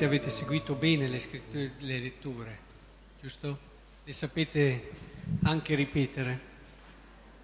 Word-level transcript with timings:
probabilmente 0.00 0.04
avete 0.04 0.30
seguito 0.30 0.74
bene 0.74 1.08
le, 1.08 1.72
le 1.78 1.98
letture, 1.98 2.58
giusto? 3.20 3.58
Le 4.04 4.12
sapete 4.12 4.90
anche 5.42 5.74
ripetere. 5.74 6.48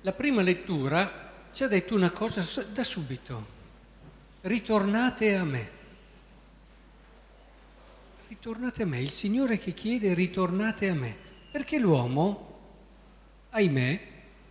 La 0.01 0.13
prima 0.13 0.41
lettura 0.41 1.49
ci 1.53 1.65
ha 1.65 1.69
detto 1.69 1.95
una 1.95 2.11
cosa 2.11 2.65
da 2.73 2.83
subito. 2.83 3.55
Ritornate 4.43 5.37
a 5.37 5.45
me. 5.45 5.71
Ritornate 8.29 8.83
a 8.83 8.87
me. 8.87 9.01
Il 9.01 9.11
Signore 9.11 9.59
che 9.59 9.75
chiede 9.75 10.15
ritornate 10.15 10.89
a 10.89 10.95
me. 10.95 11.15
Perché 11.51 11.79
l'uomo, 11.79 12.59
ahimè, 13.51 14.01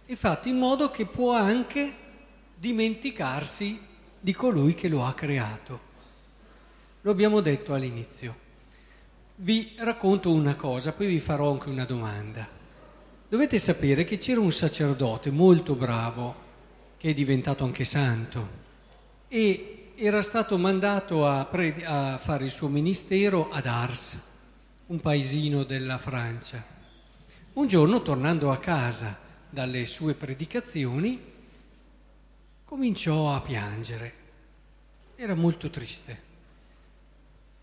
è 0.05 0.15
fatto 0.15 0.47
in 0.47 0.57
modo 0.57 0.91
che 0.91 1.05
può 1.07 1.33
anche 1.33 1.93
dimenticarsi 2.55 3.79
di 4.19 4.33
colui 4.33 4.75
che 4.75 4.89
lo 4.89 5.05
ha 5.05 5.13
creato. 5.13 5.84
Lo 7.05 7.11
abbiamo 7.11 7.39
detto 7.39 7.75
all'inizio. 7.75 8.35
Vi 9.35 9.75
racconto 9.77 10.31
una 10.31 10.55
cosa, 10.55 10.91
poi 10.91 11.05
vi 11.05 11.19
farò 11.19 11.51
anche 11.51 11.69
una 11.69 11.85
domanda. 11.85 12.49
Dovete 13.29 13.59
sapere 13.59 14.05
che 14.05 14.17
c'era 14.17 14.39
un 14.39 14.51
sacerdote 14.51 15.29
molto 15.29 15.75
bravo, 15.75 16.35
che 16.97 17.11
è 17.11 17.13
diventato 17.13 17.63
anche 17.63 17.85
santo, 17.85 18.47
e 19.27 19.91
era 19.93 20.23
stato 20.23 20.57
mandato 20.57 21.27
a, 21.27 21.45
pre- 21.45 21.85
a 21.85 22.17
fare 22.17 22.45
il 22.45 22.49
suo 22.49 22.69
ministero 22.69 23.51
ad 23.51 23.67
Ars, 23.67 24.19
un 24.87 24.99
paesino 24.99 25.63
della 25.63 25.99
Francia. 25.99 26.65
Un 27.53 27.67
giorno, 27.67 28.01
tornando 28.01 28.51
a 28.51 28.57
casa 28.57 29.15
dalle 29.47 29.85
sue 29.85 30.15
predicazioni, 30.15 31.21
cominciò 32.63 33.31
a 33.31 33.41
piangere. 33.41 34.13
Era 35.15 35.35
molto 35.35 35.69
triste. 35.69 36.33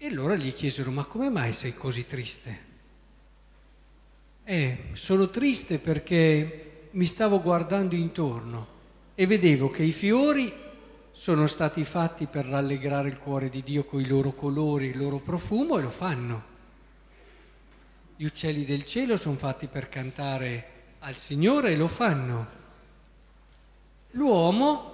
E 0.05 0.09
allora 0.09 0.35
gli 0.35 0.53
chiesero, 0.53 0.91
ma 0.91 1.05
come 1.05 1.31
mai 1.31 1.53
sei 1.53 1.75
così 1.75 2.05
triste? 2.05 2.59
Eh, 4.43 4.79
sono 4.95 5.31
triste 5.31 5.79
perché 5.79 6.89
mi 6.91 7.05
stavo 7.05 7.41
guardando 7.41 7.95
intorno 7.95 8.67
e 9.15 9.27
vedevo 9.29 9.71
che 9.71 9.85
i 9.85 9.93
fiori 9.93 10.53
sono 11.13 11.47
stati 11.47 11.85
fatti 11.85 12.27
per 12.27 12.47
rallegrare 12.47 13.11
il 13.11 13.21
cuore 13.21 13.49
di 13.49 13.63
Dio 13.63 13.85
con 13.85 14.01
i 14.01 14.07
loro 14.09 14.33
colori, 14.33 14.87
il 14.87 14.99
loro 14.99 15.21
profumo 15.21 15.79
e 15.79 15.83
lo 15.83 15.91
fanno. 15.91 16.43
Gli 18.17 18.25
uccelli 18.25 18.65
del 18.65 18.85
cielo 18.85 19.17
sono 19.17 19.37
fatti 19.37 19.69
per 19.69 19.89
cantare 19.89 20.65
al 20.99 21.15
Signore 21.15 21.71
e 21.71 21.77
lo 21.77 21.87
fanno. 21.87 22.47
L'uomo 24.11 24.92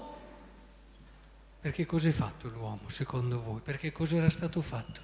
perché 1.69 1.85
cos'è 1.85 2.13
fatto 2.13 2.49
l'uomo 2.49 2.89
secondo 2.89 3.43
voi? 3.43 3.61
Perché 3.61 3.93
cos'era 3.93 4.31
stato 4.31 4.63
fatto? 4.63 5.03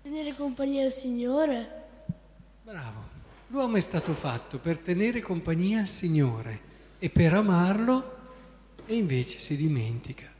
Tenere 0.00 0.34
compagnia 0.34 0.86
al 0.86 0.90
Signore. 0.90 1.84
Bravo. 2.62 3.16
L'uomo 3.48 3.76
è 3.76 3.80
stato 3.80 4.14
fatto 4.14 4.58
per 4.58 4.78
tenere 4.78 5.20
compagnia 5.20 5.80
al 5.80 5.86
Signore 5.86 6.60
e 6.98 7.10
per 7.10 7.34
amarlo 7.34 8.16
e 8.86 8.96
invece 8.96 9.40
si 9.40 9.54
dimentica. 9.54 10.32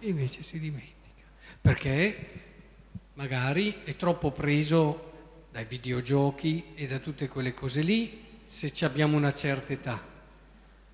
E 0.00 0.08
invece 0.08 0.42
si 0.42 0.58
dimentica. 0.58 1.22
Perché 1.60 2.28
magari 3.12 3.82
è 3.84 3.94
troppo 3.94 4.32
preso 4.32 5.12
dai 5.52 5.64
videogiochi 5.64 6.72
e 6.74 6.88
da 6.88 6.98
tutte 6.98 7.28
quelle 7.28 7.54
cose 7.54 7.80
lì 7.80 8.23
se 8.44 8.84
abbiamo 8.84 9.16
una 9.16 9.32
certa 9.32 9.72
età, 9.72 10.12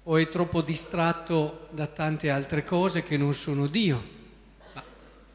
o 0.04 0.16
è 0.16 0.28
troppo 0.28 0.62
distratto 0.62 1.68
da 1.70 1.86
tante 1.86 2.30
altre 2.30 2.64
cose 2.64 3.02
che 3.02 3.16
non 3.16 3.34
sono 3.34 3.66
Dio. 3.66 4.18
Ma 4.74 4.82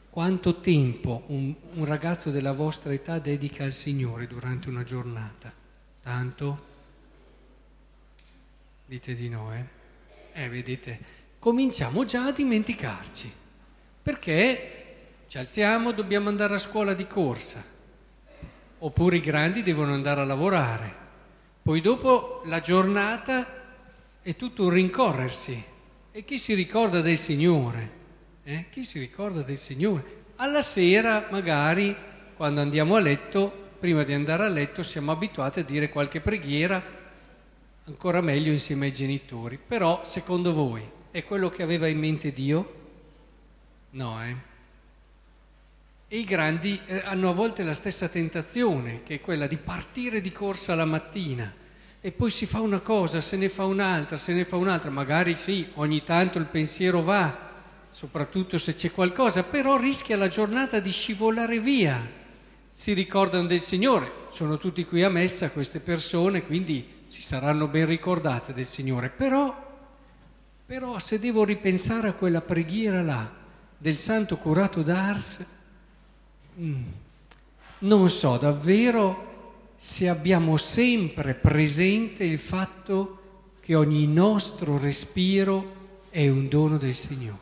quanto 0.09 0.59
tempo 0.59 1.23
un, 1.27 1.53
un 1.73 1.85
ragazzo 1.85 2.31
della 2.31 2.53
vostra 2.53 2.93
età 2.93 3.19
dedica 3.19 3.63
al 3.63 3.73
Signore 3.73 4.27
durante 4.27 4.69
una 4.69 4.83
giornata? 4.83 5.51
Tanto? 6.01 6.73
Dite 8.85 9.13
di 9.13 9.29
no, 9.29 9.53
eh? 9.53 9.65
Eh, 10.33 10.49
vedete, 10.49 10.99
cominciamo 11.39 12.05
già 12.05 12.25
a 12.25 12.31
dimenticarci, 12.31 13.31
perché 14.01 14.71
ci 15.27 15.37
alziamo, 15.37 15.91
dobbiamo 15.91 16.29
andare 16.29 16.55
a 16.55 16.59
scuola 16.59 16.93
di 16.93 17.07
corsa, 17.07 17.63
oppure 18.79 19.17
i 19.17 19.21
grandi 19.21 19.63
devono 19.63 19.93
andare 19.93 20.21
a 20.21 20.25
lavorare 20.25 21.03
poi 21.65 21.81
dopo 21.81 22.43
la 22.45 22.59
giornata 22.59 23.63
è 24.21 24.35
tutto 24.35 24.65
un 24.65 24.69
rincorrersi. 24.69 25.63
E 26.11 26.23
chi 26.23 26.37
si 26.37 26.53
ricorda 26.53 27.01
del 27.01 27.17
Signore? 27.17 27.89
Eh? 28.43 28.65
Chi 28.69 28.85
si 28.85 28.99
ricorda 28.99 29.41
del 29.41 29.57
Signore? 29.57 30.25
Alla 30.35 30.61
sera, 30.61 31.27
magari, 31.31 31.95
quando 32.35 32.61
andiamo 32.61 32.97
a 32.97 32.99
letto, 32.99 33.51
prima 33.79 34.03
di 34.03 34.13
andare 34.13 34.45
a 34.45 34.47
letto, 34.47 34.83
siamo 34.83 35.11
abituati 35.11 35.61
a 35.61 35.63
dire 35.63 35.89
qualche 35.89 36.21
preghiera, 36.21 36.79
ancora 37.85 38.21
meglio 38.21 38.51
insieme 38.51 38.85
ai 38.85 38.93
genitori. 38.93 39.57
Però, 39.57 40.05
secondo 40.05 40.53
voi, 40.53 40.87
è 41.09 41.23
quello 41.23 41.49
che 41.49 41.63
aveva 41.63 41.87
in 41.87 41.97
mente 41.97 42.31
Dio? 42.31 42.73
No, 43.89 44.23
eh? 44.23 44.35
E 46.15 46.19
i 46.19 46.23
grandi 46.23 46.79
eh, 46.85 47.01
hanno 47.03 47.29
a 47.29 47.33
volte 47.33 47.61
la 47.61 47.73
stessa 47.73 48.07
tentazione, 48.07 49.03
che 49.03 49.15
è 49.15 49.19
quella 49.19 49.47
di 49.47 49.57
partire 49.57 50.21
di 50.21 50.31
corsa 50.31 50.73
la 50.73 50.85
mattina 50.85 51.53
e 51.99 52.13
poi 52.13 52.31
si 52.31 52.45
fa 52.45 52.61
una 52.61 52.79
cosa, 52.79 53.19
se 53.19 53.35
ne 53.35 53.49
fa 53.49 53.65
un'altra, 53.65 54.15
se 54.15 54.31
ne 54.31 54.45
fa 54.45 54.55
un'altra, 54.55 54.89
magari 54.89 55.35
sì, 55.35 55.67
ogni 55.73 56.05
tanto 56.05 56.37
il 56.37 56.45
pensiero 56.45 57.01
va, 57.01 57.51
soprattutto 57.89 58.57
se 58.57 58.75
c'è 58.75 58.91
qualcosa, 58.91 59.43
però 59.43 59.77
rischia 59.77 60.15
la 60.15 60.29
giornata 60.29 60.79
di 60.79 60.89
scivolare 60.89 61.59
via. 61.59 62.01
Si 62.69 62.93
ricordano 62.93 63.47
del 63.47 63.61
Signore, 63.61 64.09
sono 64.29 64.57
tutti 64.57 64.85
qui 64.85 65.03
a 65.03 65.09
messa 65.09 65.51
queste 65.51 65.81
persone, 65.81 66.45
quindi 66.45 67.03
si 67.07 67.23
saranno 67.23 67.67
ben 67.67 67.87
ricordate 67.87 68.53
del 68.53 68.65
Signore, 68.65 69.09
però, 69.09 69.53
però 70.65 70.97
se 70.97 71.19
devo 71.19 71.43
ripensare 71.43 72.07
a 72.07 72.13
quella 72.13 72.39
preghiera 72.39 73.01
là 73.01 73.29
del 73.77 73.97
santo 73.97 74.37
curato 74.37 74.81
d'Ars. 74.81 75.47
Non 77.79 78.09
so 78.09 78.37
davvero 78.37 79.33
se 79.75 80.07
abbiamo 80.07 80.57
sempre 80.57 81.33
presente 81.33 82.23
il 82.23 82.39
fatto 82.39 83.19
che 83.59 83.75
ogni 83.75 84.07
nostro 84.07 84.77
respiro 84.77 85.73
è 86.09 86.27
un 86.29 86.47
dono 86.47 86.77
del 86.77 86.93
Signore. 86.93 87.39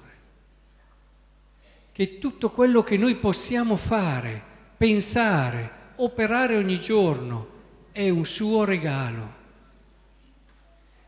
Che 1.91 2.17
tutto 2.17 2.49
quello 2.49 2.81
che 2.81 2.97
noi 2.97 3.15
possiamo 3.15 3.75
fare, 3.75 4.41
pensare, 4.77 5.69
operare 5.97 6.57
ogni 6.57 6.79
giorno 6.79 7.47
è 7.91 8.09
un 8.09 8.25
suo 8.25 8.63
regalo. 8.63 9.41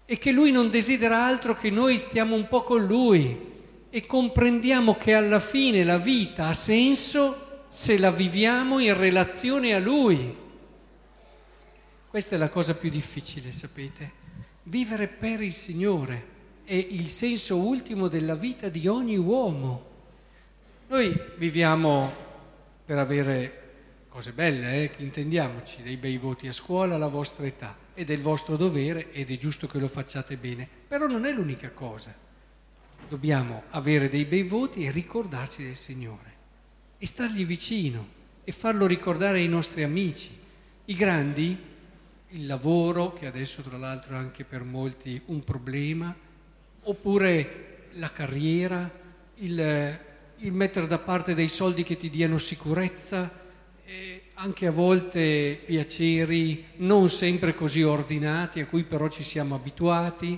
E 0.06 0.18
che 0.20 0.32
Lui 0.32 0.52
non 0.52 0.70
desidera 0.70 1.26
altro 1.26 1.56
che 1.56 1.72
noi 1.72 1.98
stiamo 1.98 2.36
un 2.36 2.48
po' 2.48 2.62
con 2.62 2.86
Lui 2.86 3.54
e 3.90 4.06
comprendiamo 4.06 4.96
che 4.96 5.14
alla 5.14 5.40
fine 5.40 5.84
la 5.84 5.98
vita 5.98 6.48
ha 6.48 6.54
senso 6.54 7.45
se 7.76 7.98
la 7.98 8.10
viviamo 8.10 8.80
in 8.80 8.96
relazione 8.96 9.74
a 9.74 9.80
Lui. 9.80 10.34
Questa 12.08 12.36
è 12.36 12.38
la 12.38 12.48
cosa 12.48 12.74
più 12.74 12.90
difficile, 12.90 13.52
sapete? 13.52 14.12
Vivere 14.64 15.10
per 15.10 15.42
il 15.42 15.54
Signore 15.54 16.26
è 16.64 16.74
il 16.74 17.10
senso 17.10 17.58
ultimo 17.58 18.08
della 18.08 18.36
vita 18.36 18.70
di 18.70 18.88
ogni 18.88 19.18
uomo. 19.18 19.90
Noi 20.88 21.22
viviamo 21.36 22.14
per 22.86 22.98
avere 22.98 23.64
cose 24.08 24.32
belle, 24.32 24.76
eh? 24.76 24.92
intendiamoci, 25.04 25.84
dei 25.84 25.98
bei 25.98 26.16
voti 26.16 26.48
a 26.48 26.54
scuola 26.54 26.96
alla 26.96 27.08
vostra 27.08 27.46
età, 27.46 27.76
ed 27.94 28.10
è 28.10 28.14
il 28.14 28.22
vostro 28.22 28.56
dovere 28.56 29.12
ed 29.12 29.32
è 29.32 29.36
giusto 29.36 29.68
che 29.68 29.80
lo 29.80 29.90
facciate 29.90 30.38
bene, 30.38 30.66
però 30.88 31.08
non 31.08 31.26
è 31.26 31.32
l'unica 31.34 31.72
cosa. 31.72 32.16
Dobbiamo 33.10 33.64
avere 33.72 34.08
dei 34.08 34.24
bei 34.24 34.44
voti 34.44 34.86
e 34.86 34.92
ricordarci 34.92 35.62
del 35.62 35.76
Signore 35.76 36.35
e 36.98 37.06
stargli 37.06 37.46
vicino 37.46 38.08
e 38.44 38.52
farlo 38.52 38.86
ricordare 38.86 39.40
ai 39.40 39.48
nostri 39.48 39.84
amici. 39.84 40.30
I 40.86 40.94
grandi, 40.94 41.58
il 42.30 42.46
lavoro, 42.46 43.14
che 43.14 43.26
adesso 43.26 43.62
tra 43.62 43.78
l'altro 43.78 44.16
è 44.16 44.18
anche 44.18 44.44
per 44.44 44.64
molti 44.64 45.22
un 45.26 45.44
problema, 45.44 46.16
oppure 46.84 47.88
la 47.94 48.12
carriera, 48.12 48.90
il, 49.36 50.00
il 50.38 50.52
mettere 50.52 50.88
da 50.88 51.00
parte 51.00 51.34
dei 51.34 51.48
soldi 51.48 51.84
che 51.84 51.98
ti 51.98 52.10
diano 52.10 52.38
sicurezza, 52.38 53.44
anche 54.36 54.68
a 54.68 54.72
volte 54.72 55.62
piaceri 55.66 56.66
non 56.78 57.10
sempre 57.10 57.56
così 57.56 57.84
ordinati, 57.84 58.60
a 58.60 58.66
cui 58.66 58.84
però 58.84 59.08
ci 59.08 59.24
siamo 59.24 59.56
abituati 59.56 60.38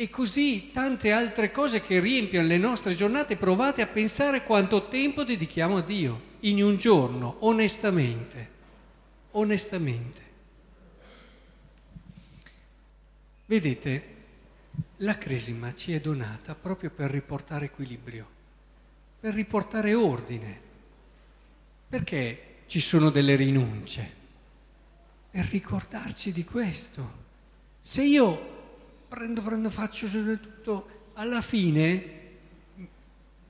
e 0.00 0.08
così 0.10 0.70
tante 0.70 1.10
altre 1.10 1.50
cose 1.50 1.82
che 1.82 1.98
riempiono 1.98 2.46
le 2.46 2.56
nostre 2.56 2.94
giornate, 2.94 3.36
provate 3.36 3.82
a 3.82 3.88
pensare 3.88 4.44
quanto 4.44 4.86
tempo 4.86 5.24
dedichiamo 5.24 5.78
a 5.78 5.82
Dio 5.82 6.36
in 6.42 6.62
un 6.62 6.76
giorno, 6.76 7.38
onestamente, 7.40 8.48
onestamente. 9.32 10.20
Vedete, 13.46 14.14
la 14.98 15.18
cresima 15.18 15.74
ci 15.74 15.92
è 15.92 16.00
donata 16.00 16.54
proprio 16.54 16.90
per 16.90 17.10
riportare 17.10 17.64
equilibrio, 17.64 18.28
per 19.18 19.34
riportare 19.34 19.94
ordine. 19.94 20.60
Perché 21.88 22.58
ci 22.66 22.78
sono 22.78 23.10
delle 23.10 23.34
rinunce? 23.34 24.12
Per 25.32 25.44
ricordarci 25.46 26.30
di 26.30 26.44
questo. 26.44 27.12
Se 27.82 28.04
io 28.04 28.57
prendo, 29.08 29.42
prendo, 29.42 29.70
faccio 29.70 30.06
tutto, 30.08 30.88
alla 31.14 31.40
fine, 31.40 32.16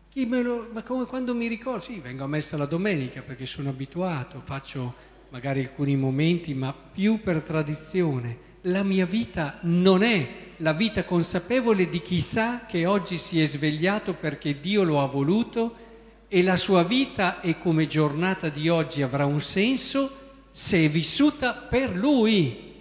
chi 0.08 0.24
me 0.24 0.42
lo, 0.42 0.68
ma 0.72 0.82
come 0.82 1.04
quando 1.04 1.34
mi 1.34 1.48
ricordo, 1.48 1.82
sì, 1.82 1.98
vengo 2.00 2.24
a 2.24 2.28
messa 2.28 2.56
la 2.56 2.64
domenica 2.64 3.22
perché 3.22 3.44
sono 3.44 3.68
abituato, 3.68 4.40
faccio 4.40 4.94
magari 5.30 5.60
alcuni 5.60 5.96
momenti, 5.96 6.54
ma 6.54 6.72
più 6.72 7.20
per 7.20 7.42
tradizione. 7.42 8.46
La 8.62 8.82
mia 8.82 9.06
vita 9.06 9.58
non 9.62 10.02
è 10.02 10.46
la 10.58 10.72
vita 10.72 11.04
consapevole 11.04 11.88
di 11.88 12.00
chi 12.00 12.20
sa 12.20 12.66
che 12.66 12.86
oggi 12.86 13.16
si 13.16 13.40
è 13.40 13.44
svegliato 13.44 14.14
perché 14.14 14.58
Dio 14.60 14.82
lo 14.82 15.00
ha 15.00 15.06
voluto 15.06 15.86
e 16.28 16.42
la 16.42 16.56
sua 16.56 16.82
vita 16.82 17.40
e 17.40 17.58
come 17.58 17.86
giornata 17.86 18.48
di 18.48 18.68
oggi 18.68 19.02
avrà 19.02 19.24
un 19.24 19.40
senso 19.40 20.26
se 20.50 20.84
è 20.84 20.88
vissuta 20.88 21.52
per 21.52 21.94
Lui, 21.96 22.74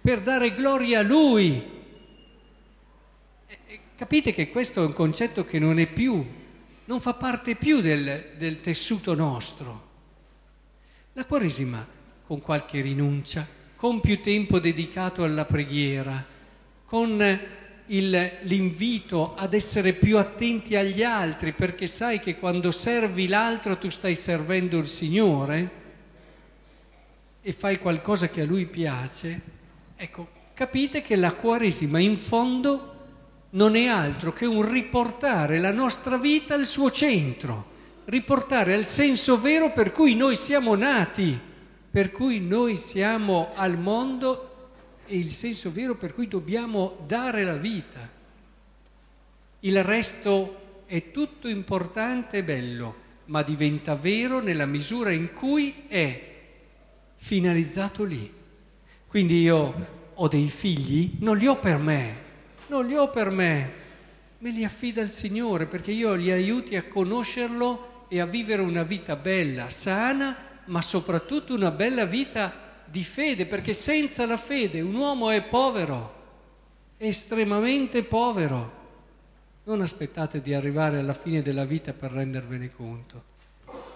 per 0.00 0.22
dare 0.22 0.54
gloria 0.54 1.00
a 1.00 1.02
Lui. 1.02 1.78
Capite 4.00 4.32
che 4.32 4.48
questo 4.48 4.82
è 4.82 4.86
un 4.86 4.94
concetto 4.94 5.44
che 5.44 5.58
non 5.58 5.78
è 5.78 5.86
più, 5.86 6.26
non 6.86 7.02
fa 7.02 7.12
parte 7.12 7.54
più 7.54 7.82
del, 7.82 8.30
del 8.38 8.62
tessuto 8.62 9.12
nostro. 9.14 9.88
La 11.12 11.26
Quaresima, 11.26 11.86
con 12.24 12.40
qualche 12.40 12.80
rinuncia, 12.80 13.46
con 13.76 14.00
più 14.00 14.22
tempo 14.22 14.58
dedicato 14.58 15.22
alla 15.22 15.44
preghiera, 15.44 16.24
con 16.86 17.40
il, 17.88 18.32
l'invito 18.40 19.34
ad 19.34 19.52
essere 19.52 19.92
più 19.92 20.16
attenti 20.16 20.76
agli 20.76 21.02
altri, 21.02 21.52
perché 21.52 21.86
sai 21.86 22.20
che 22.20 22.38
quando 22.38 22.70
servi 22.70 23.28
l'altro 23.28 23.76
tu 23.76 23.90
stai 23.90 24.16
servendo 24.16 24.78
il 24.78 24.86
Signore 24.86 25.70
e 27.42 27.52
fai 27.52 27.78
qualcosa 27.78 28.30
che 28.30 28.40
a 28.40 28.46
Lui 28.46 28.64
piace, 28.64 29.40
ecco, 29.94 30.26
capite 30.54 31.02
che 31.02 31.16
la 31.16 31.34
Quaresima 31.34 31.98
in 31.98 32.16
fondo 32.16 32.94
non 33.50 33.74
è 33.74 33.86
altro 33.86 34.32
che 34.32 34.46
un 34.46 34.68
riportare 34.70 35.58
la 35.58 35.72
nostra 35.72 36.16
vita 36.16 36.54
al 36.54 36.66
suo 36.66 36.90
centro, 36.90 37.68
riportare 38.04 38.74
al 38.74 38.86
senso 38.86 39.40
vero 39.40 39.72
per 39.72 39.90
cui 39.90 40.14
noi 40.14 40.36
siamo 40.36 40.74
nati, 40.74 41.38
per 41.90 42.12
cui 42.12 42.40
noi 42.40 42.76
siamo 42.76 43.50
al 43.54 43.78
mondo 43.78 44.46
è 45.04 45.14
il 45.14 45.32
senso 45.32 45.72
vero 45.72 45.96
per 45.96 46.14
cui 46.14 46.28
dobbiamo 46.28 46.98
dare 47.06 47.42
la 47.42 47.56
vita. 47.56 48.08
Il 49.60 49.82
resto 49.82 50.84
è 50.86 51.10
tutto 51.10 51.48
importante 51.48 52.38
e 52.38 52.44
bello, 52.44 52.94
ma 53.26 53.42
diventa 53.42 53.96
vero 53.96 54.40
nella 54.40 54.66
misura 54.66 55.10
in 55.10 55.32
cui 55.32 55.84
è 55.88 56.28
finalizzato 57.16 58.04
lì. 58.04 58.32
Quindi 59.08 59.42
io 59.42 59.86
ho 60.14 60.28
dei 60.28 60.48
figli, 60.48 61.16
non 61.18 61.36
li 61.36 61.48
ho 61.48 61.58
per 61.58 61.78
me, 61.78 62.28
non 62.70 62.86
li 62.86 62.94
ho 62.94 63.10
per 63.10 63.30
me, 63.30 63.72
me 64.38 64.50
li 64.50 64.64
affida 64.64 65.02
il 65.02 65.10
Signore 65.10 65.66
perché 65.66 65.90
io 65.90 66.14
li 66.14 66.30
aiuti 66.30 66.76
a 66.76 66.84
conoscerlo 66.84 68.06
e 68.08 68.20
a 68.20 68.26
vivere 68.26 68.62
una 68.62 68.84
vita 68.84 69.16
bella, 69.16 69.68
sana, 69.70 70.36
ma 70.66 70.80
soprattutto 70.80 71.52
una 71.52 71.72
bella 71.72 72.04
vita 72.06 72.68
di 72.84 73.02
fede, 73.02 73.44
perché 73.46 73.72
senza 73.72 74.24
la 74.24 74.36
fede 74.36 74.80
un 74.80 74.94
uomo 74.94 75.30
è 75.30 75.42
povero, 75.42 76.14
estremamente 76.96 78.04
povero. 78.04 78.78
Non 79.64 79.80
aspettate 79.80 80.40
di 80.40 80.54
arrivare 80.54 80.98
alla 80.98 81.12
fine 81.12 81.42
della 81.42 81.64
vita 81.64 81.92
per 81.92 82.12
rendervene 82.12 82.70
conto. 82.72 83.24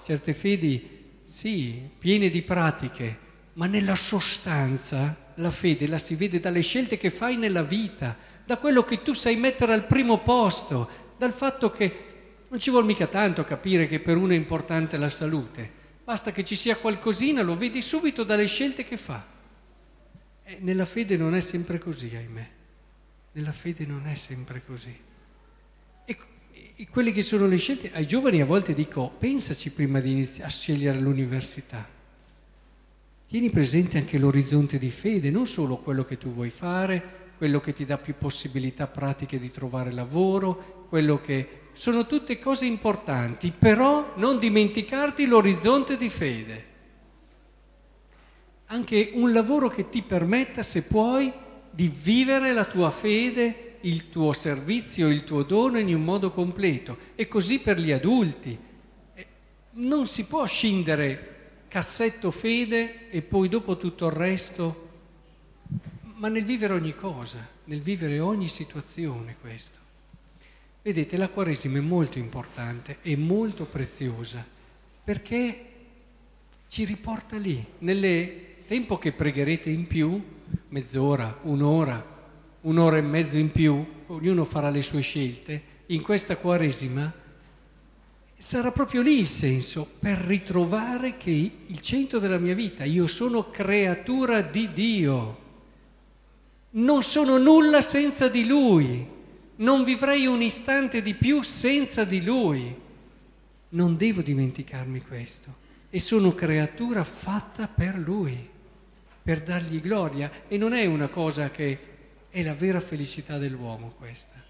Certe 0.05 0.35
fedi, 0.35 1.03
sì, 1.23 1.81
piene 1.99 2.29
di 2.29 2.43
pratiche, 2.43 3.19
ma 3.55 3.67
nella 3.67 3.95
sostanza 3.95 5.17
la 5.37 5.51
fede 5.51 5.87
la 5.87 5.99
si 5.99 6.15
vede 6.15 6.41
dalle 6.41 6.61
scelte 6.61 6.99
che 6.99 7.11
fai 7.11 7.37
nella 7.37 7.63
vita, 7.63 8.17
da 8.45 8.59
quello 8.59 8.85
che 8.85 9.03
tu 9.03 9.13
sai 9.15 9.37
mettere 9.37 9.73
al 9.73 9.87
primo 9.87 10.19
posto, 10.19 10.89
dal 11.17 11.33
fatto 11.33 11.71
che 11.71 12.05
non 12.49 12.59
ci 12.59 12.71
vuole 12.71 12.87
mica 12.87 13.07
tanto 13.07 13.45
capire 13.45 13.89
che 13.89 14.01
per 14.01 14.17
uno 14.17 14.33
è 14.33 14.37
importante 14.37 14.97
la 14.97 15.09
salute 15.09 15.83
Basta 16.05 16.33
che 16.33 16.45
ci 16.45 16.55
sia 16.55 16.77
qualcosina, 16.77 17.41
lo 17.41 17.57
vedi 17.57 17.81
subito 17.81 18.25
dalle 18.25 18.47
scelte 18.47 18.85
che 18.85 18.99
fa. 18.99 19.25
E 20.43 20.59
nella 20.61 20.85
fede 20.85 21.17
non 21.17 21.35
è 21.35 21.41
sempre 21.41 21.79
così, 21.79 22.15
ahimè. 22.15 22.51
Nella 23.33 23.53
fede 23.53 23.87
non 23.87 24.07
è 24.07 24.15
sempre 24.15 24.63
così. 24.67 24.95
E, 26.05 26.17
e 26.77 26.89
quelle 26.91 27.11
che 27.11 27.23
sono 27.23 27.47
le 27.47 27.57
scelte, 27.57 27.91
ai 27.95 28.07
giovani 28.07 28.43
a 28.43 28.45
volte 28.45 28.75
dico, 28.75 29.09
pensaci 29.19 29.71
prima 29.71 30.01
di 30.01 30.11
iniziare 30.11 30.45
a 30.45 30.53
scegliere 30.53 31.01
l'università. 31.01 31.89
Tieni 33.27 33.49
presente 33.49 33.97
anche 33.97 34.19
l'orizzonte 34.19 34.77
di 34.77 34.91
fede, 34.91 35.31
non 35.31 35.47
solo 35.47 35.79
quello 35.79 36.05
che 36.05 36.19
tu 36.19 36.31
vuoi 36.31 36.51
fare, 36.51 37.23
quello 37.37 37.61
che 37.61 37.73
ti 37.73 37.85
dà 37.85 37.99
più 37.99 38.15
possibilità 38.17 38.87
pratiche 38.87 39.39
di 39.39 39.51
trovare 39.51 39.93
lavoro, 39.93 40.87
quello 40.89 41.21
che 41.21 41.63
sono 41.73 42.07
tutte 42.07 42.39
cose 42.39 42.67
importanti, 42.67 43.53
però 43.57 44.13
non 44.17 44.39
dimenticarti 44.39 45.27
l'orizzonte 45.27 45.97
di 45.97 46.09
fede. 46.09 46.65
Anche 48.67 49.11
un 49.15 49.33
lavoro 49.33 49.69
che 49.69 49.89
ti 49.89 50.03
permetta, 50.03 50.63
se 50.63 50.85
puoi, 50.85 51.33
di 51.71 51.93
vivere 51.93 52.53
la 52.53 52.65
tua 52.65 52.91
fede, 52.91 53.79
il 53.81 54.09
tuo 54.09 54.33
servizio, 54.33 55.09
il 55.09 55.25
tuo 55.25 55.43
dono 55.43 55.79
in 55.79 55.93
un 55.95 56.03
modo 56.03 56.31
completo. 56.31 56.97
E 57.15 57.27
così 57.29 57.59
per 57.59 57.79
gli 57.79 57.91
adulti. 57.91 58.57
Non 59.73 60.07
si 60.07 60.27
può 60.27 60.47
scindere 60.47 61.33
cassetto 61.69 62.31
fede 62.31 63.11
e 63.11 63.21
poi 63.23 63.49
dopo 63.49 63.77
tutto 63.77 64.07
il 64.07 64.13
resto, 64.13 64.94
ma 66.17 66.29
nel 66.29 66.45
vivere 66.45 66.75
ogni 66.75 66.95
cosa, 66.95 67.47
nel 67.65 67.81
vivere 67.81 68.21
ogni 68.21 68.49
situazione 68.49 69.37
questo. 69.41 69.79
Vedete, 70.83 71.17
la 71.17 71.29
Quaresima 71.29 71.79
è 71.79 71.81
molto 71.81 72.19
importante 72.19 72.99
e 73.03 73.17
molto 73.17 73.65
preziosa 73.65 74.45
perché 75.03 75.71
ci 76.69 76.85
riporta 76.85 77.37
lì, 77.37 77.65
nel 77.79 78.65
tempo 78.67 78.99
che 78.99 79.13
pregherete 79.13 79.71
in 79.71 79.87
più, 79.87 80.23
mezz'ora, 80.69 81.41
un'ora, 81.43 82.13
un'ora 82.63 82.97
e 82.97 83.03
mezzo 83.03 83.39
in 83.39 83.51
più, 83.51 83.87
ognuno 84.07 84.45
farà 84.45 84.71
le 84.71 84.83
sue 84.83 85.01
scelte, 85.01 85.63
in 85.87 86.03
questa 86.03 86.37
Quaresima 86.37 87.13
sarà 88.37 88.71
proprio 88.73 89.03
lì 89.03 89.21
il 89.21 89.27
senso, 89.27 89.89
per 89.99 90.19
ritrovare 90.19 91.17
che 91.17 91.31
il 91.31 91.81
centro 91.81 92.19
della 92.19 92.39
mia 92.39 92.55
vita, 92.55 92.85
io 92.85 93.07
sono 93.07 93.51
creatura 93.51 94.43
di 94.43 94.73
Dio, 94.73 95.39
non 96.75 97.03
sono 97.03 97.39
nulla 97.39 97.83
senza 97.83 98.29
di 98.29 98.47
Lui, 98.47 99.07
non 99.57 99.85
vivrei 99.85 100.27
un 100.27 100.43
istante 100.43 101.03
di 101.03 101.15
più 101.15 101.43
senza 101.43 102.05
di 102.05 102.23
Lui. 102.25 102.83
Non 103.71 103.97
devo 103.97 104.23
dimenticarmi 104.23 105.01
questo. 105.01 105.63
E 105.91 106.01
sono 106.01 106.35
creatura 106.35 107.05
fatta 107.05 107.69
per 107.69 107.97
Lui, 107.97 108.49
per 109.23 109.43
dargli 109.43 109.81
gloria. 109.81 110.31
E 110.49 110.57
non 110.59 110.73
è 110.73 110.87
una 110.87 111.09
cosa 111.09 111.51
che 111.51 111.79
è 112.31 112.43
la 112.43 112.55
vera 112.55 112.81
felicità 112.81 113.39
dell'uomo 113.39 113.95
questa. 113.97 114.43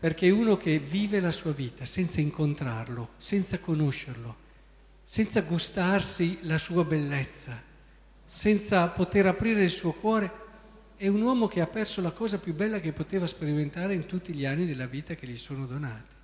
Perché 0.00 0.30
uno 0.30 0.56
che 0.56 0.78
vive 0.80 1.20
la 1.20 1.30
sua 1.30 1.52
vita 1.52 1.84
senza 1.84 2.20
incontrarlo, 2.20 3.10
senza 3.18 3.60
conoscerlo, 3.60 4.36
senza 5.04 5.42
gustarsi 5.42 6.38
la 6.42 6.58
sua 6.58 6.84
bellezza, 6.84 7.62
senza 8.24 8.88
poter 8.88 9.26
aprire 9.26 9.62
il 9.62 9.70
suo 9.70 9.92
cuore 9.92 10.39
è 11.00 11.08
un 11.08 11.22
uomo 11.22 11.48
che 11.48 11.62
ha 11.62 11.66
perso 11.66 12.02
la 12.02 12.10
cosa 12.10 12.38
più 12.38 12.52
bella 12.52 12.78
che 12.78 12.92
poteva 12.92 13.26
sperimentare 13.26 13.94
in 13.94 14.04
tutti 14.04 14.34
gli 14.34 14.44
anni 14.44 14.66
della 14.66 14.84
vita 14.84 15.14
che 15.14 15.26
gli 15.26 15.38
sono 15.38 15.64
donati. 15.64 16.14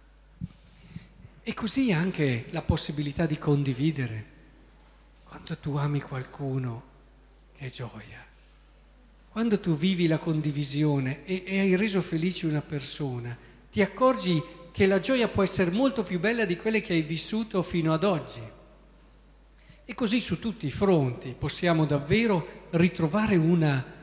E 1.42 1.54
così 1.54 1.92
anche 1.92 2.44
la 2.50 2.60
possibilità 2.60 3.24
di 3.24 3.38
condividere. 3.38 4.24
Quando 5.24 5.56
tu 5.56 5.76
ami 5.76 6.02
qualcuno, 6.02 6.82
che 7.56 7.70
gioia. 7.70 8.22
Quando 9.30 9.58
tu 9.60 9.74
vivi 9.74 10.06
la 10.06 10.18
condivisione 10.18 11.24
e, 11.24 11.42
e 11.46 11.58
hai 11.60 11.74
reso 11.74 12.02
felice 12.02 12.44
una 12.44 12.60
persona, 12.60 13.34
ti 13.72 13.80
accorgi 13.80 14.42
che 14.72 14.84
la 14.84 15.00
gioia 15.00 15.28
può 15.28 15.42
essere 15.42 15.70
molto 15.70 16.02
più 16.02 16.20
bella 16.20 16.44
di 16.44 16.58
quelle 16.58 16.82
che 16.82 16.92
hai 16.92 17.00
vissuto 17.00 17.62
fino 17.62 17.94
ad 17.94 18.04
oggi. 18.04 18.42
E 19.86 19.94
così 19.94 20.20
su 20.20 20.38
tutti 20.38 20.66
i 20.66 20.70
fronti 20.70 21.34
possiamo 21.38 21.86
davvero 21.86 22.66
ritrovare 22.72 23.36
una 23.36 23.94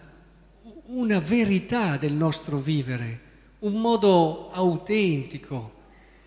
una 0.93 1.19
verità 1.19 1.97
del 1.97 2.13
nostro 2.13 2.57
vivere, 2.57 3.19
un 3.59 3.73
modo 3.73 4.51
autentico 4.51 5.71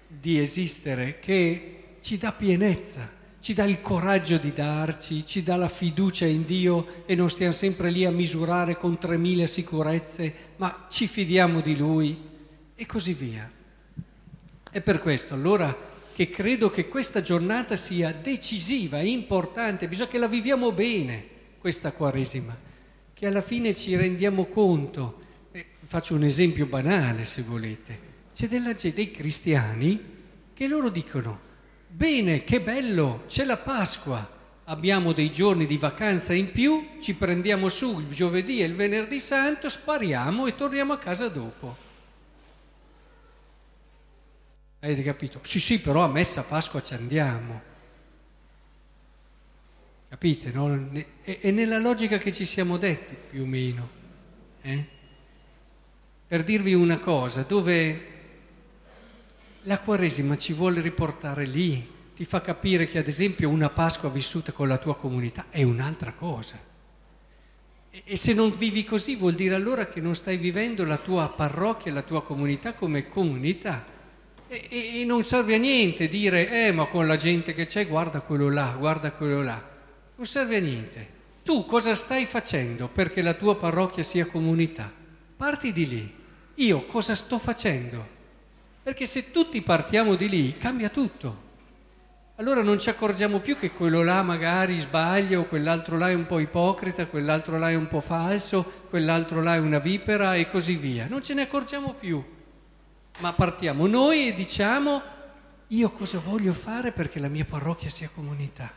di 0.09 0.41
esistere 0.41 1.21
che 1.21 1.97
ci 2.01 2.19
dà 2.19 2.33
pienezza, 2.33 3.09
ci 3.39 3.55
dà 3.55 3.65
il 3.65 3.81
coraggio 3.81 4.39
di 4.39 4.53
darci, 4.53 5.25
ci 5.25 5.45
dà 5.45 5.55
la 5.55 5.69
fiducia 5.69 6.27
in 6.27 6.45
Dio 6.45 7.05
e 7.07 7.15
non 7.15 7.31
stiamo 7.31 7.53
sempre 7.53 7.91
lì 7.91 8.05
a 8.05 8.11
misurare 8.11 8.77
con 8.77 8.99
tremila 8.99 9.47
sicurezze, 9.47 10.35
ma 10.57 10.87
ci 10.91 11.07
fidiamo 11.07 11.61
di 11.61 11.77
Lui, 11.77 12.19
e 12.75 12.87
così 12.87 13.13
via. 13.13 13.49
È 14.71 14.81
per 14.81 14.99
questo 14.99 15.35
allora 15.35 15.75
che 16.13 16.29
credo 16.29 16.71
che 16.71 16.89
questa 16.89 17.23
giornata 17.23 17.77
sia 17.77 18.13
decisiva, 18.13 19.01
importante, 19.01 19.87
bisogna 19.87 20.09
che 20.09 20.19
la 20.19 20.27
viviamo 20.27 20.73
bene, 20.73 21.25
questa 21.59 21.93
Quaresima, 21.93 22.57
che 23.17 23.27
alla 23.27 23.41
fine 23.41 23.75
ci 23.75 23.97
rendiamo 23.97 24.45
conto. 24.45 25.19
Eh, 25.51 25.65
faccio 25.85 26.15
un 26.15 26.25
esempio 26.25 26.67
banale 26.67 27.25
se 27.25 27.41
volete. 27.41 27.99
C'è 28.35 28.47
della, 28.47 28.75
dei 28.75 29.11
cristiani 29.11 29.99
che 30.53 30.67
loro 30.69 30.91
dicono, 30.91 31.41
bene, 31.89 32.45
che 32.45 32.61
bello, 32.61 33.23
c'è 33.27 33.47
la 33.47 33.57
Pasqua, 33.57 34.35
abbiamo 34.65 35.15
dei 35.15 35.33
giorni 35.33 35.65
di 35.65 35.79
vacanza 35.79 36.35
in 36.35 36.53
più, 36.53 36.99
ci 37.01 37.15
prendiamo 37.15 37.71
su 37.71 38.01
il 38.01 38.15
giovedì 38.15 38.61
e 38.61 38.67
il 38.67 38.75
venerdì 38.75 39.19
santo, 39.19 39.71
spariamo 39.71 40.47
e 40.47 40.55
torniamo 40.55 40.93
a 40.93 40.99
casa 40.99 41.29
dopo. 41.29 41.75
Avete 44.81 45.03
capito? 45.03 45.41
Sì, 45.43 45.59
sì, 45.59 45.81
però 45.81 46.05
a 46.05 46.09
messa 46.09 46.43
Pasqua 46.43 46.83
ci 46.83 46.93
andiamo. 46.93 47.75
Capite? 50.09 50.51
No? 50.53 50.91
È, 51.23 51.51
nella 51.51 51.79
logica 51.79 52.19
che 52.19 52.33
ci 52.33 52.45
siamo 52.45 52.77
detti, 52.77 53.17
più 53.31 53.43
o 53.43 53.47
meno. 53.47 53.89
Eh? 54.63 54.85
Per 56.27 56.45
dirvi 56.45 56.75
una 56.75 56.99
cosa, 56.99 57.43
dove 57.43 58.15
la 59.63 59.81
Quaresima 59.81 60.39
ci 60.39 60.53
vuole 60.53 60.81
riportare 60.81 61.45
lì, 61.45 61.95
ti 62.15 62.25
fa 62.25 62.41
capire 62.41 62.87
che 62.87 62.99
ad 62.99 63.09
esempio 63.09 63.49
una 63.49 63.69
Pasqua 63.69 64.09
vissuta 64.09 64.53
con 64.53 64.69
la 64.69 64.79
tua 64.79 64.97
comunità 64.97 65.47
è 65.51 65.63
un'altra 65.63 66.13
cosa. 66.13 66.59
E, 67.91 68.03
e 68.05 68.17
se 68.17 68.33
non 68.33 68.57
vivi 68.57 68.85
così 68.85 69.17
vuol 69.17 69.35
dire 69.35 69.55
allora 69.55 69.87
che 69.87 70.01
non 70.01 70.15
stai 70.15 70.37
vivendo 70.37 70.85
la 70.85 70.97
tua 70.97 71.29
parrocchia, 71.29 71.93
la 71.93 72.03
tua 72.03 72.23
comunità 72.23 72.75
come 72.75 73.09
comunità 73.09 73.85
e, 74.49 75.01
e, 75.01 75.05
non 75.05 75.25
serve 75.25 75.57
a 75.57 75.59
niente 75.59 76.09
dire, 76.09 76.67
eh, 76.67 76.73
ma 76.73 76.87
con 76.87 77.07
la 77.07 77.17
gente 77.17 77.53
che 77.53 77.67
c'è, 77.67 77.89
guarda 77.89 78.21
quello 78.21 78.49
là, 78.49 78.75
guarda 78.79 79.11
quello 79.11 79.43
là. 79.43 79.75
Non 80.17 80.27
serve 80.27 80.57
a 80.57 80.61
niente. 80.61 81.15
Tu 81.43 81.65
cosa 81.65 81.95
stai 81.95 82.27
facendo 82.27 82.89
perché 82.89 83.23
la 83.23 83.35
tua 83.35 83.57
parrocchia 83.57 84.03
sia 84.03 84.27
comunità? 84.27 84.93
Parti 85.37 85.73
di 85.73 85.89
lì. 85.89 86.15
Io 86.57 86.85
cosa 86.87 87.15
sto 87.15 87.39
facendo? 87.39 88.15
Perché 88.83 89.07
se 89.07 89.31
tutti 89.31 89.63
partiamo 89.63 90.15
di 90.15 90.29
lì, 90.29 90.57
cambia 90.59 90.89
tutto. 90.89 91.45
Allora 92.37 92.63
non 92.63 92.79
ci 92.79 92.89
accorgiamo 92.91 93.39
più 93.39 93.57
che 93.57 93.71
quello 93.71 94.03
là 94.03 94.23
magari 94.23 94.79
sbaglia 94.79 95.39
o 95.39 95.45
quell'altro 95.45 95.97
là 95.97 96.11
è 96.11 96.15
un 96.15 96.27
po' 96.27 96.39
ipocrita, 96.39 97.07
quell'altro 97.07 97.59
là 97.59 97.71
è 97.71 97.75
un 97.75 97.89
po' 97.89 98.01
falso, 98.01 98.63
quell'altro 98.91 99.41
là 99.41 99.55
è 99.55 99.59
una 99.59 99.79
vipera 99.79 100.35
e 100.35 100.51
così 100.51 100.75
via. 100.75 101.07
Non 101.09 101.23
ce 101.23 101.35
ne 101.35 101.43
accorgiamo 101.43 101.95
più 101.95 102.23
ma 103.19 103.33
partiamo 103.33 103.87
noi 103.87 104.29
e 104.29 104.35
diciamo 104.35 105.03
io 105.69 105.91
cosa 105.91 106.19
voglio 106.19 106.53
fare 106.53 106.93
perché 106.93 107.19
la 107.19 107.29
mia 107.29 107.45
parrocchia 107.45 107.89
sia 107.89 108.11
comunità? 108.13 108.71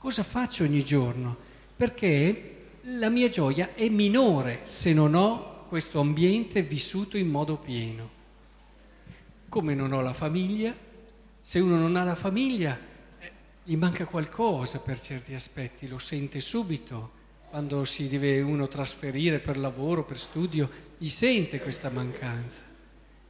Cosa 0.00 0.22
faccio 0.22 0.64
ogni 0.64 0.82
giorno? 0.82 1.36
Perché 1.76 2.78
la 2.84 3.10
mia 3.10 3.28
gioia 3.28 3.74
è 3.74 3.86
minore 3.90 4.60
se 4.62 4.94
non 4.94 5.14
ho 5.14 5.66
questo 5.68 6.00
ambiente 6.00 6.62
vissuto 6.62 7.18
in 7.18 7.28
modo 7.28 7.58
pieno. 7.58 8.08
Come 9.50 9.74
non 9.74 9.92
ho 9.92 10.00
la 10.00 10.14
famiglia, 10.14 10.74
se 11.42 11.58
uno 11.58 11.76
non 11.76 11.96
ha 11.96 12.04
la 12.04 12.14
famiglia 12.14 12.78
eh, 13.18 13.30
gli 13.62 13.76
manca 13.76 14.06
qualcosa 14.06 14.78
per 14.78 14.98
certi 14.98 15.34
aspetti, 15.34 15.86
lo 15.86 15.98
sente 15.98 16.40
subito. 16.40 17.10
Quando 17.50 17.84
si 17.84 18.08
deve 18.08 18.40
uno 18.40 18.68
trasferire 18.68 19.38
per 19.38 19.58
lavoro, 19.58 20.04
per 20.04 20.16
studio, 20.16 20.70
gli 20.96 21.10
sente 21.10 21.60
questa 21.60 21.90
mancanza. 21.90 22.62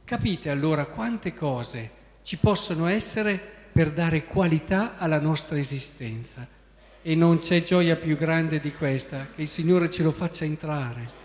Capite 0.05 0.49
allora 0.49 0.85
quante 0.85 1.33
cose 1.33 1.91
ci 2.21 2.37
possono 2.37 2.85
essere 2.87 3.37
per 3.73 3.91
dare 3.91 4.23
qualità 4.23 4.97
alla 4.97 5.19
nostra 5.19 5.57
esistenza 5.57 6.59
e 7.03 7.15
non 7.15 7.39
c'è 7.39 7.63
gioia 7.63 7.95
più 7.95 8.15
grande 8.15 8.59
di 8.59 8.71
questa, 8.73 9.27
che 9.35 9.41
il 9.41 9.47
Signore 9.47 9.89
ce 9.89 10.03
lo 10.03 10.11
faccia 10.11 10.45
entrare. 10.45 11.19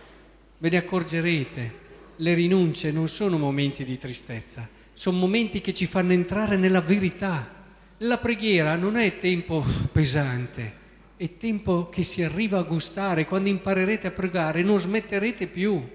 Ve 0.58 0.70
ne 0.70 0.78
accorgerete, 0.78 1.74
le 2.16 2.34
rinunce 2.34 2.90
non 2.90 3.08
sono 3.08 3.36
momenti 3.36 3.84
di 3.84 3.98
tristezza, 3.98 4.66
sono 4.94 5.18
momenti 5.18 5.60
che 5.60 5.74
ci 5.74 5.84
fanno 5.84 6.12
entrare 6.12 6.56
nella 6.56 6.80
verità. 6.80 7.54
La 7.98 8.18
preghiera 8.18 8.76
non 8.76 8.96
è 8.96 9.18
tempo 9.18 9.64
pesante, 9.92 10.84
è 11.16 11.36
tempo 11.36 11.90
che 11.90 12.02
si 12.02 12.22
arriva 12.22 12.58
a 12.58 12.62
gustare, 12.62 13.26
quando 13.26 13.50
imparerete 13.50 14.06
a 14.06 14.12
pregare 14.12 14.62
non 14.62 14.80
smetterete 14.80 15.46
più. 15.46 15.86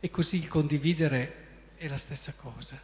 E 0.00 0.10
così 0.10 0.36
il 0.36 0.46
condividere 0.46 1.34
è 1.76 1.88
la 1.88 1.96
stessa 1.96 2.34
cosa. 2.36 2.80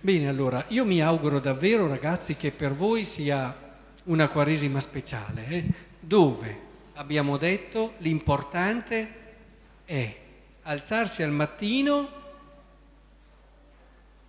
Bene, 0.00 0.28
allora, 0.28 0.64
io 0.68 0.84
mi 0.84 1.00
auguro 1.00 1.40
davvero, 1.40 1.88
ragazzi, 1.88 2.36
che 2.36 2.52
per 2.52 2.72
voi 2.72 3.04
sia 3.04 3.65
una 4.06 4.28
quaresima 4.28 4.80
speciale, 4.80 5.46
eh? 5.46 5.64
dove 6.00 6.64
abbiamo 6.94 7.36
detto 7.36 7.94
l'importante 7.98 9.14
è 9.84 10.16
alzarsi 10.62 11.22
al 11.22 11.30
mattino 11.30 12.10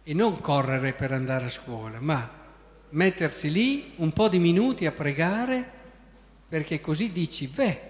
e 0.03 0.13
non 0.13 0.39
correre 0.39 0.93
per 0.93 1.11
andare 1.11 1.45
a 1.45 1.49
scuola, 1.49 1.99
ma 1.99 2.29
mettersi 2.89 3.51
lì 3.51 3.93
un 3.97 4.13
po' 4.13 4.29
di 4.29 4.39
minuti 4.39 4.85
a 4.85 4.91
pregare 4.91 5.75
perché 6.47 6.79
così 6.79 7.11
dici, 7.11 7.47
beh, 7.47 7.81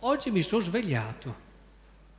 oggi 0.00 0.30
mi 0.30 0.42
sono 0.42 0.62
svegliato 0.62 1.42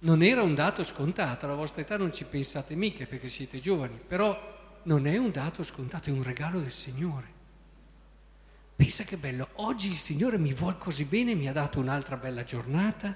non 0.05 0.21
era 0.21 0.43
un 0.43 0.53
dato 0.53 0.83
scontato, 0.83 1.45
alla 1.45 1.55
vostra 1.55 1.81
età 1.81 1.97
non 1.97 2.13
ci 2.13 2.25
pensate 2.25 2.75
mica 2.75 3.05
perché 3.05 3.27
siete 3.27 3.59
giovani, 3.59 3.99
però 4.05 4.53
non 4.83 5.07
è 5.07 5.17
un 5.17 5.31
dato 5.31 5.63
scontato, 5.63 6.09
è 6.09 6.13
un 6.13 6.21
regalo 6.21 6.59
del 6.59 6.71
Signore. 6.71 7.34
Pensa 8.75 9.05
che 9.05 9.15
bello, 9.15 9.47
oggi 9.53 9.87
il 9.87 9.95
Signore 9.95 10.37
mi 10.37 10.51
vuole 10.51 10.75
così 10.77 11.05
bene, 11.05 11.33
mi 11.33 11.47
ha 11.47 11.53
dato 11.53 11.79
un'altra 11.79 12.17
bella 12.17 12.43
giornata 12.43 13.15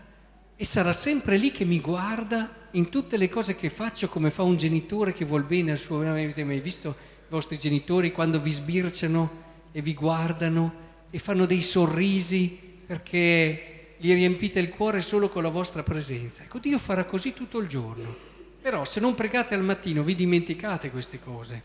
e 0.55 0.63
sarà 0.63 0.93
sempre 0.93 1.35
lì 1.35 1.51
che 1.51 1.65
mi 1.65 1.81
guarda 1.81 2.67
in 2.71 2.87
tutte 2.87 3.17
le 3.17 3.27
cose 3.27 3.57
che 3.57 3.69
faccio 3.69 4.07
come 4.07 4.29
fa 4.29 4.43
un 4.43 4.55
genitore 4.55 5.11
che 5.11 5.25
vuol 5.25 5.43
bene 5.43 5.71
al 5.71 5.77
suo... 5.77 5.99
Avete 5.99 6.45
mai 6.45 6.61
visto 6.61 6.95
i 6.97 7.29
vostri 7.29 7.59
genitori 7.59 8.13
quando 8.13 8.39
vi 8.39 8.51
sbirciano 8.51 9.43
e 9.73 9.81
vi 9.81 9.93
guardano 9.93 10.73
e 11.09 11.19
fanno 11.19 11.45
dei 11.45 11.61
sorrisi 11.61 12.47
perché 12.85 13.95
gli 13.97 14.13
riempite 14.13 14.59
il 14.59 14.69
cuore 14.69 15.01
solo 15.01 15.27
con 15.27 15.43
la 15.43 15.49
vostra 15.49 15.83
presenza. 15.83 16.43
Ecco, 16.43 16.59
Dio 16.59 16.77
farà 16.77 17.03
così 17.03 17.33
tutto 17.33 17.59
il 17.59 17.67
giorno. 17.67 18.15
Però 18.61 18.85
se 18.85 19.01
non 19.01 19.13
pregate 19.13 19.55
al 19.55 19.63
mattino 19.63 20.03
vi 20.03 20.15
dimenticate 20.15 20.89
queste 20.89 21.19
cose. 21.21 21.61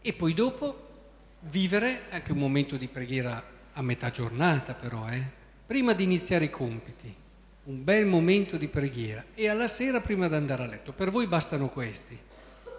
E 0.00 0.12
poi 0.12 0.32
dopo 0.32 0.90
vivere 1.42 2.02
anche 2.10 2.32
un 2.32 2.38
momento 2.38 2.76
di 2.76 2.88
preghiera 2.88 3.42
a 3.72 3.82
metà 3.82 4.10
giornata 4.10 4.74
però, 4.74 5.08
eh? 5.08 5.22
prima 5.66 5.92
di 5.94 6.04
iniziare 6.04 6.46
i 6.46 6.50
compiti, 6.50 7.14
un 7.64 7.84
bel 7.84 8.06
momento 8.06 8.56
di 8.56 8.68
preghiera 8.68 9.24
e 9.34 9.48
alla 9.48 9.68
sera 9.68 10.00
prima 10.00 10.28
di 10.28 10.34
andare 10.34 10.64
a 10.64 10.66
letto. 10.66 10.92
Per 10.92 11.10
voi 11.10 11.26
bastano 11.26 11.68
questi. 11.68 12.18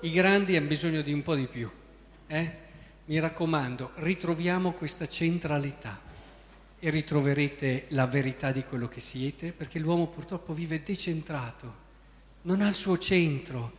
I 0.01 0.11
grandi 0.11 0.55
hanno 0.55 0.67
bisogno 0.67 1.01
di 1.01 1.13
un 1.13 1.23
po' 1.23 1.35
di 1.35 1.47
più. 1.47 1.69
Eh? 2.27 2.61
Mi 3.05 3.19
raccomando, 3.19 3.91
ritroviamo 3.95 4.73
questa 4.73 5.07
centralità 5.07 5.99
e 6.79 6.89
ritroverete 6.89 7.85
la 7.89 8.05
verità 8.05 8.51
di 8.51 8.63
quello 8.63 8.87
che 8.87 8.99
siete, 8.99 9.53
perché 9.53 9.79
l'uomo 9.79 10.07
purtroppo 10.07 10.53
vive 10.53 10.83
decentrato, 10.83 11.81
non 12.41 12.61
ha 12.61 12.67
il 12.67 12.75
suo 12.75 12.97
centro, 12.97 13.71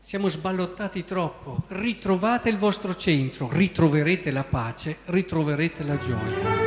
siamo 0.00 0.28
sballottati 0.28 1.04
troppo. 1.04 1.64
Ritrovate 1.68 2.48
il 2.48 2.58
vostro 2.58 2.96
centro, 2.96 3.48
ritroverete 3.50 4.30
la 4.30 4.44
pace, 4.44 4.98
ritroverete 5.04 5.84
la 5.84 5.96
gioia. 5.96 6.59